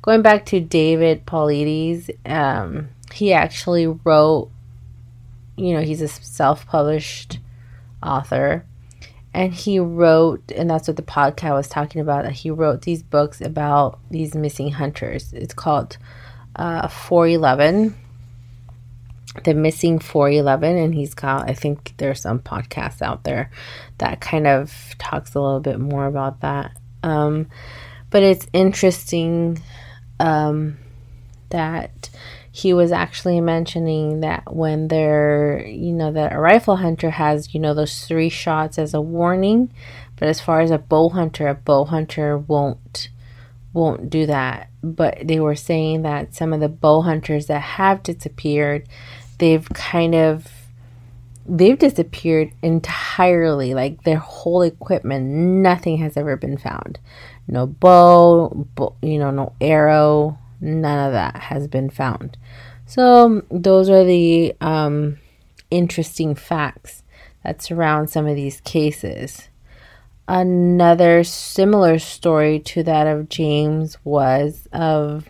going 0.01 0.23
back 0.23 0.47
to 0.47 0.61
David 0.61 1.27
Paulides. 1.27 2.09
Um, 2.25 2.89
he 3.13 3.33
actually 3.33 3.87
wrote 3.87 4.51
you 5.57 5.75
know, 5.75 5.83
he's 5.83 6.01
a 6.01 6.09
self 6.09 6.67
published 6.67 7.39
author. 8.03 8.65
And 9.35 9.55
he 9.55 9.79
wrote, 9.79 10.53
and 10.53 10.69
that's 10.69 10.89
what 10.89 10.97
the 10.97 11.03
podcast 11.03 11.55
was 11.55 11.69
talking 11.69 12.03
about, 12.03 12.25
that 12.25 12.33
he 12.35 12.51
wrote 12.51 12.83
these 12.83 13.03
books 13.03 13.41
about 13.41 13.99
these 14.11 14.35
missing 14.35 14.73
hunters. 14.73 15.33
It's 15.33 15.55
called 15.55 15.97
uh, 16.55 16.89
411, 16.89 17.95
The 19.45 19.55
Missing 19.55 20.01
411. 20.01 20.77
And 20.77 20.95
he's 20.95 21.15
got, 21.15 21.49
I 21.49 21.55
think 21.55 21.95
there's 21.97 22.21
some 22.21 22.41
podcasts 22.41 23.01
out 23.01 23.25
there 23.25 23.51
that 23.99 24.21
kind 24.21 24.47
of 24.47 24.71
talks 24.99 25.35
a 25.35 25.41
little 25.41 25.61
bit 25.61 25.81
more 25.81 26.05
about 26.05 26.41
that. 26.41 26.77
Um, 27.03 27.49
but 28.11 28.23
it's 28.23 28.47
interesting 28.53 29.63
um, 30.21 30.77
that 31.49 32.11
he 32.55 32.75
was 32.75 32.93
actually 32.93 33.41
mentioning 33.41 34.21
that 34.21 34.55
when 34.55 34.89
they're, 34.89 35.67
you 35.67 35.91
know, 35.91 36.13
that 36.13 36.35
a 36.35 36.39
rifle 36.39 36.77
hunter 36.77 37.09
has, 37.09 37.55
you 37.55 37.59
know, 37.59 37.73
those 37.73 38.05
three 38.05 38.29
shots 38.29 38.79
as 38.79 38.93
a 38.93 39.01
warning, 39.01 39.73
but 40.17 40.29
as 40.29 40.39
far 40.39 40.61
as 40.61 40.71
a 40.71 40.77
bow 40.77 41.09
hunter, 41.09 41.49
a 41.49 41.55
bow 41.55 41.87
hunter 41.87 42.37
won't 42.37 43.09
won't 43.73 44.11
do 44.11 44.27
that. 44.27 44.69
But 44.83 45.27
they 45.27 45.41
were 45.41 45.55
saying 45.55 46.03
that 46.03 46.35
some 46.35 46.53
of 46.53 46.61
the 46.61 46.69
bow 46.69 47.01
hunters 47.01 47.47
that 47.47 47.61
have 47.61 48.03
disappeared, 48.03 48.87
they've 49.39 49.67
kind 49.71 50.15
of 50.15 50.47
they've 51.47 51.79
disappeared 51.79 52.53
entirely 52.63 53.75
like 53.75 54.05
their 54.05 54.19
whole 54.19 54.63
equipment 54.63 55.27
nothing 55.27 55.97
has 55.97 56.17
ever 56.17 56.37
been 56.37 56.57
found 56.57 57.01
no 57.49 57.67
bow, 57.67 58.49
bow 58.77 58.95
you 59.03 59.19
know 59.19 59.33
no 59.33 59.53
arrow 59.61 60.39
none 60.63 61.07
of 61.07 61.13
that 61.13 61.37
has 61.37 61.67
been 61.69 61.91
found 61.91 62.39
So, 62.87 63.43
those 63.51 63.91
are 63.91 64.05
the 64.05 64.55
um, 64.61 65.19
interesting 65.71 66.35
facts 66.35 67.03
that 67.43 67.63
surround 67.63 68.11
some 68.11 68.27
of 68.27 68.37
these 68.37 68.61
cases. 68.61 69.49
Another 70.29 71.25
similar 71.25 71.99
story 71.99 72.61
to 72.61 72.83
that 72.85 73.07
of 73.07 73.29
James 73.29 73.99
was 74.05 74.69
of, 74.73 75.29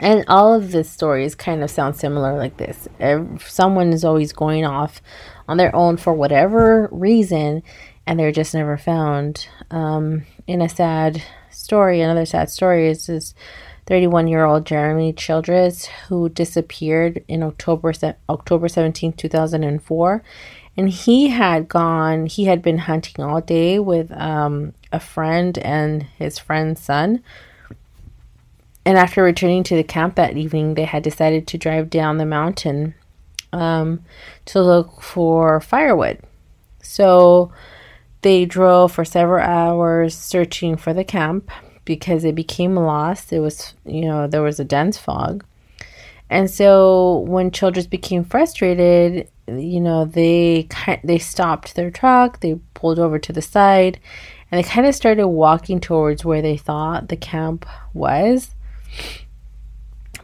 and 0.00 0.24
all 0.26 0.52
of 0.52 0.72
the 0.72 0.82
stories 0.82 1.34
kind 1.34 1.62
of 1.62 1.70
sound 1.70 1.96
similar 1.96 2.36
like 2.36 2.56
this. 2.56 2.88
Someone 3.46 3.92
is 3.92 4.04
always 4.04 4.32
going 4.32 4.64
off 4.64 5.00
on 5.46 5.58
their 5.58 5.74
own 5.76 5.96
for 5.96 6.12
whatever 6.12 6.88
reason, 6.90 7.62
and 8.06 8.18
they're 8.18 8.32
just 8.32 8.54
never 8.54 8.76
found. 8.76 9.46
Um, 9.70 10.26
in 10.46 10.60
a 10.60 10.68
sad 10.68 11.22
story, 11.50 12.00
another 12.00 12.26
sad 12.26 12.50
story 12.50 12.88
is 12.88 13.06
this 13.06 13.34
31 13.86 14.28
year 14.28 14.44
old 14.44 14.64
Jeremy 14.64 15.12
Childress 15.12 15.86
who 16.08 16.28
disappeared 16.28 17.24
in 17.28 17.42
October 17.42 17.92
October 18.28 18.68
17, 18.68 19.12
2004 19.14 20.22
and 20.76 20.88
he 20.88 21.28
had 21.28 21.68
gone 21.68 22.26
he 22.26 22.44
had 22.44 22.62
been 22.62 22.78
hunting 22.78 23.24
all 23.24 23.40
day 23.40 23.78
with 23.78 24.10
um, 24.12 24.72
a 24.92 25.00
friend 25.00 25.58
and 25.58 26.02
his 26.02 26.38
friend's 26.38 26.80
son. 26.80 27.22
And 28.84 28.98
after 28.98 29.22
returning 29.22 29.62
to 29.64 29.76
the 29.76 29.84
camp 29.84 30.16
that 30.16 30.36
evening 30.36 30.74
they 30.74 30.84
had 30.84 31.02
decided 31.02 31.46
to 31.48 31.58
drive 31.58 31.90
down 31.90 32.18
the 32.18 32.26
mountain 32.26 32.94
um, 33.52 34.04
to 34.46 34.62
look 34.62 35.02
for 35.02 35.60
firewood. 35.60 36.20
So 36.82 37.52
they 38.22 38.44
drove 38.44 38.92
for 38.92 39.04
several 39.04 39.44
hours 39.44 40.16
searching 40.16 40.76
for 40.76 40.94
the 40.94 41.04
camp 41.04 41.50
because 41.84 42.24
it 42.24 42.34
became 42.34 42.76
lost 42.76 43.32
it 43.32 43.40
was 43.40 43.74
you 43.84 44.02
know 44.02 44.26
there 44.26 44.42
was 44.42 44.60
a 44.60 44.64
dense 44.64 44.96
fog 44.96 45.44
and 46.32 46.50
so 46.50 47.18
when 47.28 47.50
Childress 47.50 47.86
became 47.86 48.24
frustrated, 48.24 49.28
you 49.46 49.80
know, 49.80 50.06
they 50.06 50.66
they 51.04 51.18
stopped 51.18 51.74
their 51.74 51.90
truck, 51.90 52.40
they 52.40 52.54
pulled 52.72 52.98
over 52.98 53.18
to 53.18 53.34
the 53.34 53.42
side, 53.42 54.00
and 54.50 54.58
they 54.58 54.66
kind 54.66 54.86
of 54.86 54.94
started 54.94 55.28
walking 55.28 55.78
towards 55.78 56.24
where 56.24 56.40
they 56.40 56.56
thought 56.56 57.08
the 57.10 57.18
camp 57.18 57.66
was. 57.92 58.54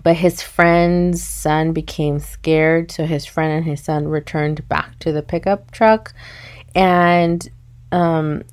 But 0.03 0.17
his 0.17 0.41
friend's 0.41 1.23
son 1.23 1.75
became 1.75 2.21
scared, 2.21 2.91
so 2.91 3.05
his 3.05 3.27
friend 3.27 3.53
and 3.53 3.67
his 3.67 3.83
son 3.83 4.09
returned 4.09 4.67
back 4.67 4.99
to 5.00 5.12
the 5.12 5.23
pickup 5.23 5.73
truck. 5.73 6.15
And 6.75 7.47
um, 7.93 8.45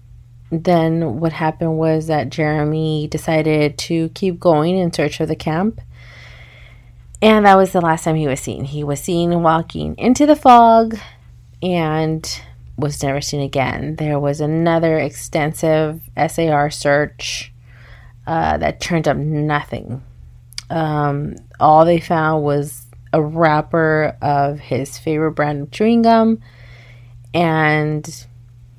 then 0.51 1.19
what 1.19 1.33
happened 1.33 1.77
was 1.77 2.07
that 2.07 2.29
Jeremy 2.29 3.07
decided 3.07 3.77
to 3.79 4.09
keep 4.09 4.39
going 4.39 4.77
in 4.77 4.93
search 4.93 5.19
of 5.19 5.27
the 5.27 5.35
camp 5.35 5.81
and 7.25 7.45
that 7.45 7.55
was 7.57 7.71
the 7.71 7.81
last 7.81 8.03
time 8.03 8.15
he 8.15 8.27
was 8.27 8.39
seen. 8.39 8.65
He 8.65 8.83
was 8.83 8.99
seen 8.99 9.41
walking 9.41 9.95
into 9.97 10.25
the 10.25 10.35
fog 10.35 10.95
and 11.63 12.41
was 12.77 13.01
never 13.01 13.19
seen 13.19 13.41
again. 13.41 13.95
There 13.95 14.19
was 14.19 14.41
another 14.41 14.99
extensive 14.99 16.01
SAR 16.27 16.69
search 16.69 17.51
uh, 18.27 18.57
that 18.57 18.79
turned 18.79 19.07
up 19.07 19.17
nothing. 19.17 20.03
Um, 20.69 21.35
all 21.59 21.83
they 21.85 21.99
found 21.99 22.43
was 22.43 22.85
a 23.11 23.21
wrapper 23.21 24.17
of 24.21 24.59
his 24.59 24.97
favorite 24.97 25.31
brand 25.31 25.61
of 25.63 25.71
chewing 25.71 26.01
gum, 26.01 26.41
and 27.33 28.25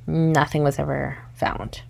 nothing 0.06 0.62
was 0.62 0.78
ever 0.78 1.16
found. 1.36 1.82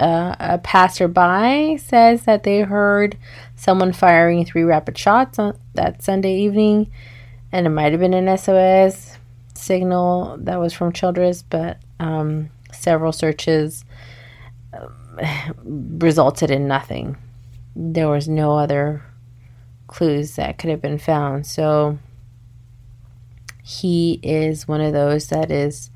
Uh, 0.00 0.34
a 0.40 0.58
passerby 0.58 1.78
says 1.78 2.24
that 2.24 2.42
they 2.42 2.60
heard 2.60 3.16
someone 3.54 3.92
firing 3.92 4.44
three 4.44 4.64
rapid 4.64 4.98
shots 4.98 5.38
on 5.38 5.56
that 5.74 6.02
Sunday 6.02 6.40
evening, 6.40 6.90
and 7.52 7.66
it 7.66 7.70
might 7.70 7.92
have 7.92 8.00
been 8.00 8.14
an 8.14 8.36
SOS 8.36 9.16
signal 9.54 10.36
that 10.40 10.58
was 10.58 10.72
from 10.72 10.92
Childress, 10.92 11.42
but 11.42 11.78
um, 12.00 12.50
several 12.72 13.12
searches 13.12 13.84
um, 14.72 15.20
resulted 15.98 16.50
in 16.50 16.66
nothing. 16.66 17.16
There 17.76 18.08
was 18.08 18.28
no 18.28 18.58
other 18.58 19.02
clues 19.86 20.36
that 20.36 20.58
could 20.58 20.70
have 20.70 20.82
been 20.82 20.98
found. 20.98 21.46
So 21.46 21.98
he 23.62 24.18
is 24.22 24.66
one 24.66 24.80
of 24.80 24.92
those 24.92 25.28
that 25.28 25.50
is 25.50 25.90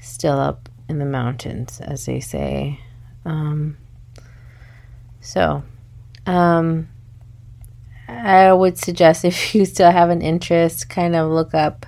still 0.00 0.38
up 0.38 0.69
in 0.90 0.98
the 0.98 1.06
mountains, 1.06 1.80
as 1.80 2.04
they 2.06 2.20
say. 2.20 2.80
Um, 3.24 3.76
so 5.20 5.62
um, 6.26 6.88
I 8.08 8.52
would 8.52 8.76
suggest 8.76 9.24
if 9.24 9.54
you 9.54 9.64
still 9.64 9.90
have 9.90 10.10
an 10.10 10.20
interest, 10.20 10.88
kind 10.88 11.14
of 11.14 11.30
look 11.30 11.54
up 11.54 11.86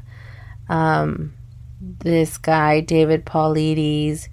um, 0.69 1.35
this 1.81 2.39
guy, 2.39 2.81
David 2.81 3.27
Paulides, 3.27 4.29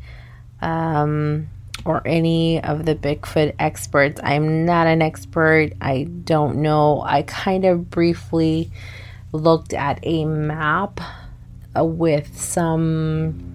um, 0.62 1.50
or 1.86 2.06
any 2.06 2.62
of 2.62 2.86
the 2.86 2.96
Bigfoot 2.96 3.56
experts. 3.58 4.22
I'm 4.24 4.66
not 4.66 4.86
an 4.86 5.02
expert. 5.02 5.72
I 5.82 6.04
don't 6.04 6.58
know. 6.58 7.02
I 7.02 7.24
kind 7.24 7.66
of 7.66 7.90
briefly 7.90 8.72
looked 9.32 9.74
at 9.74 10.00
a 10.04 10.26
map 10.26 11.00
uh, 11.78 11.84
with 11.84 12.38
some 12.38 13.49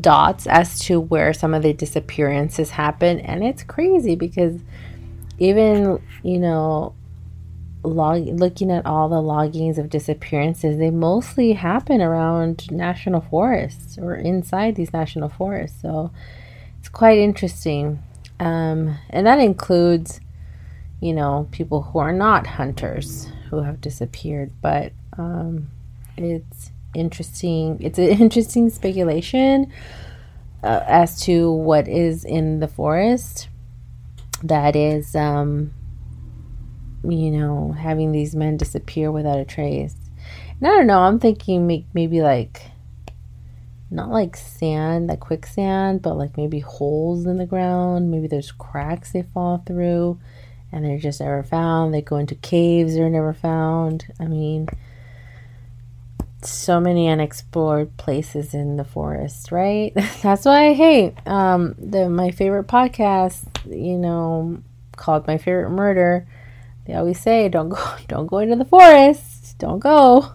dots 0.00 0.46
as 0.46 0.78
to 0.80 1.00
where 1.00 1.32
some 1.32 1.54
of 1.54 1.62
the 1.62 1.72
disappearances 1.72 2.70
happen, 2.70 3.20
and 3.20 3.44
it's 3.44 3.62
crazy 3.62 4.14
because 4.14 4.60
even 5.38 6.00
you 6.22 6.38
know 6.38 6.94
log 7.82 8.26
looking 8.26 8.70
at 8.70 8.86
all 8.86 9.08
the 9.08 9.16
loggings 9.16 9.76
of 9.76 9.90
disappearances 9.90 10.78
they 10.78 10.90
mostly 10.90 11.52
happen 11.52 12.00
around 12.00 12.70
national 12.70 13.20
forests 13.20 13.98
or 13.98 14.14
inside 14.14 14.74
these 14.74 14.92
national 14.92 15.28
forests. 15.28 15.82
So 15.82 16.10
it's 16.78 16.88
quite 16.88 17.18
interesting. 17.18 18.02
Um, 18.40 18.96
and 19.10 19.26
that 19.26 19.38
includes 19.38 20.20
you 21.00 21.12
know 21.12 21.48
people 21.50 21.82
who 21.82 21.98
are 21.98 22.12
not 22.12 22.46
hunters 22.46 23.28
who 23.50 23.62
have 23.62 23.80
disappeared. 23.80 24.50
But 24.60 24.92
um, 25.18 25.70
it's 26.16 26.72
interesting 26.94 27.78
it's 27.80 27.98
an 27.98 28.04
interesting 28.20 28.70
speculation 28.70 29.72
uh, 30.62 30.82
as 30.86 31.20
to 31.22 31.52
what 31.52 31.86
is 31.86 32.24
in 32.24 32.60
the 32.60 32.68
forest 32.68 33.48
that 34.44 34.76
is, 34.76 35.16
um, 35.16 35.72
you 37.02 37.30
know, 37.30 37.72
having 37.72 38.12
these 38.12 38.34
men 38.34 38.56
disappear 38.56 39.10
without 39.10 39.38
a 39.38 39.44
trace. 39.44 39.96
And 40.60 40.66
I 40.66 40.70
don't 40.70 40.86
know, 40.86 41.00
I'm 41.00 41.18
thinking 41.18 41.66
maybe 41.94 42.20
like, 42.20 42.70
not 43.90 44.10
like 44.10 44.36
sand, 44.36 45.08
like 45.08 45.20
quicksand, 45.20 46.02
but 46.02 46.14
like 46.14 46.36
maybe 46.36 46.60
holes 46.60 47.26
in 47.26 47.38
the 47.38 47.46
ground. 47.46 48.10
Maybe 48.10 48.26
there's 48.26 48.52
cracks 48.52 49.12
they 49.12 49.22
fall 49.22 49.62
through 49.66 50.18
and 50.72 50.84
they're 50.84 50.98
just 50.98 51.20
never 51.20 51.42
found. 51.42 51.94
They 51.94 52.02
go 52.02 52.16
into 52.16 52.34
caves, 52.34 52.94
they're 52.94 53.08
never 53.08 53.32
found. 53.32 54.06
I 54.20 54.26
mean, 54.26 54.68
so 56.46 56.80
many 56.80 57.08
unexplored 57.08 57.96
places 57.96 58.54
in 58.54 58.76
the 58.76 58.84
forest, 58.84 59.50
right? 59.52 59.92
That's 60.22 60.44
why, 60.44 60.74
hey, 60.74 61.14
um, 61.26 61.74
the 61.78 62.08
my 62.08 62.30
favorite 62.30 62.66
podcast, 62.66 63.44
you 63.66 63.96
know, 63.98 64.62
called 64.96 65.26
My 65.26 65.38
Favorite 65.38 65.70
Murder. 65.70 66.26
They 66.86 66.94
always 66.94 67.20
say, 67.20 67.48
"Don't 67.48 67.70
go, 67.70 67.96
don't 68.08 68.26
go 68.26 68.38
into 68.38 68.56
the 68.56 68.64
forest, 68.64 69.58
don't 69.58 69.78
go." 69.78 70.32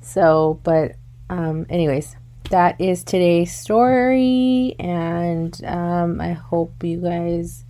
So, 0.00 0.60
but, 0.62 0.92
um, 1.28 1.66
anyways, 1.68 2.16
that 2.50 2.80
is 2.80 3.02
today's 3.02 3.54
story, 3.54 4.76
and 4.78 5.60
um, 5.64 6.20
I 6.20 6.32
hope 6.32 6.82
you 6.82 6.98
guys. 6.98 7.64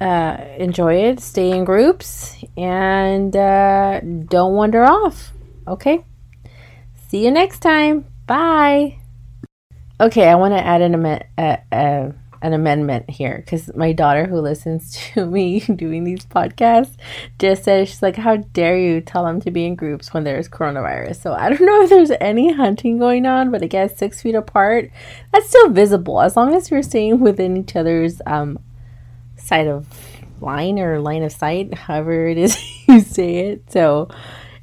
Uh, 0.00 0.36
enjoy 0.58 0.94
it, 0.94 1.20
stay 1.20 1.52
in 1.52 1.64
groups, 1.64 2.34
and 2.56 3.36
uh, 3.36 4.00
don't 4.00 4.54
wander 4.54 4.82
off. 4.82 5.32
Okay? 5.66 6.04
See 7.08 7.24
you 7.24 7.30
next 7.30 7.60
time. 7.60 8.06
Bye. 8.26 8.98
Okay, 10.00 10.28
I 10.28 10.34
want 10.34 10.54
to 10.54 10.64
add 10.64 10.82
an, 10.82 11.06
am- 11.06 12.14
an 12.42 12.52
amendment 12.52 13.08
here 13.08 13.38
because 13.44 13.74
my 13.76 13.92
daughter, 13.92 14.26
who 14.26 14.40
listens 14.40 14.96
to 15.14 15.26
me 15.26 15.60
doing 15.60 16.04
these 16.04 16.26
podcasts, 16.26 16.96
just 17.38 17.64
said, 17.64 17.88
She's 17.88 18.02
like, 18.02 18.16
How 18.16 18.36
dare 18.36 18.76
you 18.76 19.00
tell 19.00 19.24
them 19.24 19.40
to 19.42 19.50
be 19.50 19.64
in 19.64 19.76
groups 19.76 20.12
when 20.12 20.24
there's 20.24 20.48
coronavirus? 20.48 21.22
So 21.22 21.32
I 21.32 21.48
don't 21.48 21.60
know 21.66 21.82
if 21.82 21.90
there's 21.90 22.10
any 22.20 22.52
hunting 22.52 22.98
going 22.98 23.26
on, 23.26 23.50
but 23.50 23.62
I 23.62 23.66
guess 23.66 23.96
six 23.96 24.20
feet 24.22 24.34
apart, 24.34 24.90
that's 25.32 25.48
still 25.48 25.68
visible 25.70 26.20
as 26.20 26.36
long 26.36 26.54
as 26.54 26.70
you're 26.70 26.82
staying 26.82 27.20
within 27.20 27.56
each 27.56 27.76
other's 27.76 28.20
um, 28.26 28.58
side 29.36 29.68
of 29.68 29.86
line 30.40 30.78
or 30.80 31.00
line 31.00 31.22
of 31.22 31.32
sight, 31.32 31.72
however 31.74 32.26
it 32.26 32.38
is 32.38 32.58
you 32.88 33.00
say 33.00 33.36
it. 33.50 33.70
So, 33.70 34.08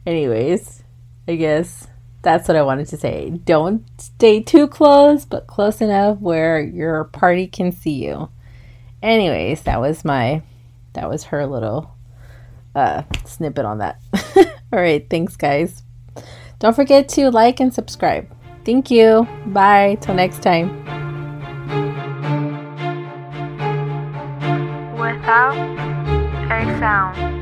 anyways, 0.06 0.84
I 1.30 1.36
guess 1.36 1.88
that's 2.24 2.48
what 2.48 2.58
I 2.58 2.64
wanted 2.64 2.88
to 2.88 2.98
say. 2.98 3.30
Don't 3.30 3.86
stay 4.02 4.42
too 4.42 4.68
close, 4.68 5.26
but 5.26 5.46
close 5.46 5.80
enough 5.80 6.18
where 6.18 6.60
your 6.60 7.04
party 7.04 7.46
can 7.46 7.72
see 7.72 8.04
you. 8.04 8.30
Anyways, 9.04 9.62
that 9.62 9.80
was 9.80 10.04
my 10.04 10.42
that 10.94 11.08
was 11.08 11.26
her 11.26 11.46
little 11.46 11.92
uh 12.74 13.04
snippet 13.26 13.64
on 13.64 13.78
that. 13.78 14.00
All 14.74 14.80
right, 14.80 15.08
thanks 15.08 15.36
guys. 15.36 15.84
Don't 16.58 16.76
forget 16.76 17.08
to 17.10 17.30
like 17.30 17.60
and 17.60 17.72
subscribe. 17.72 18.28
Thank 18.66 18.90
you. 18.90 19.28
Bye. 19.46 20.00
Till 20.02 20.16
next 20.16 20.42
time. 20.42 20.80
Without 24.98 25.56
a 26.50 26.80
sound. 26.80 27.39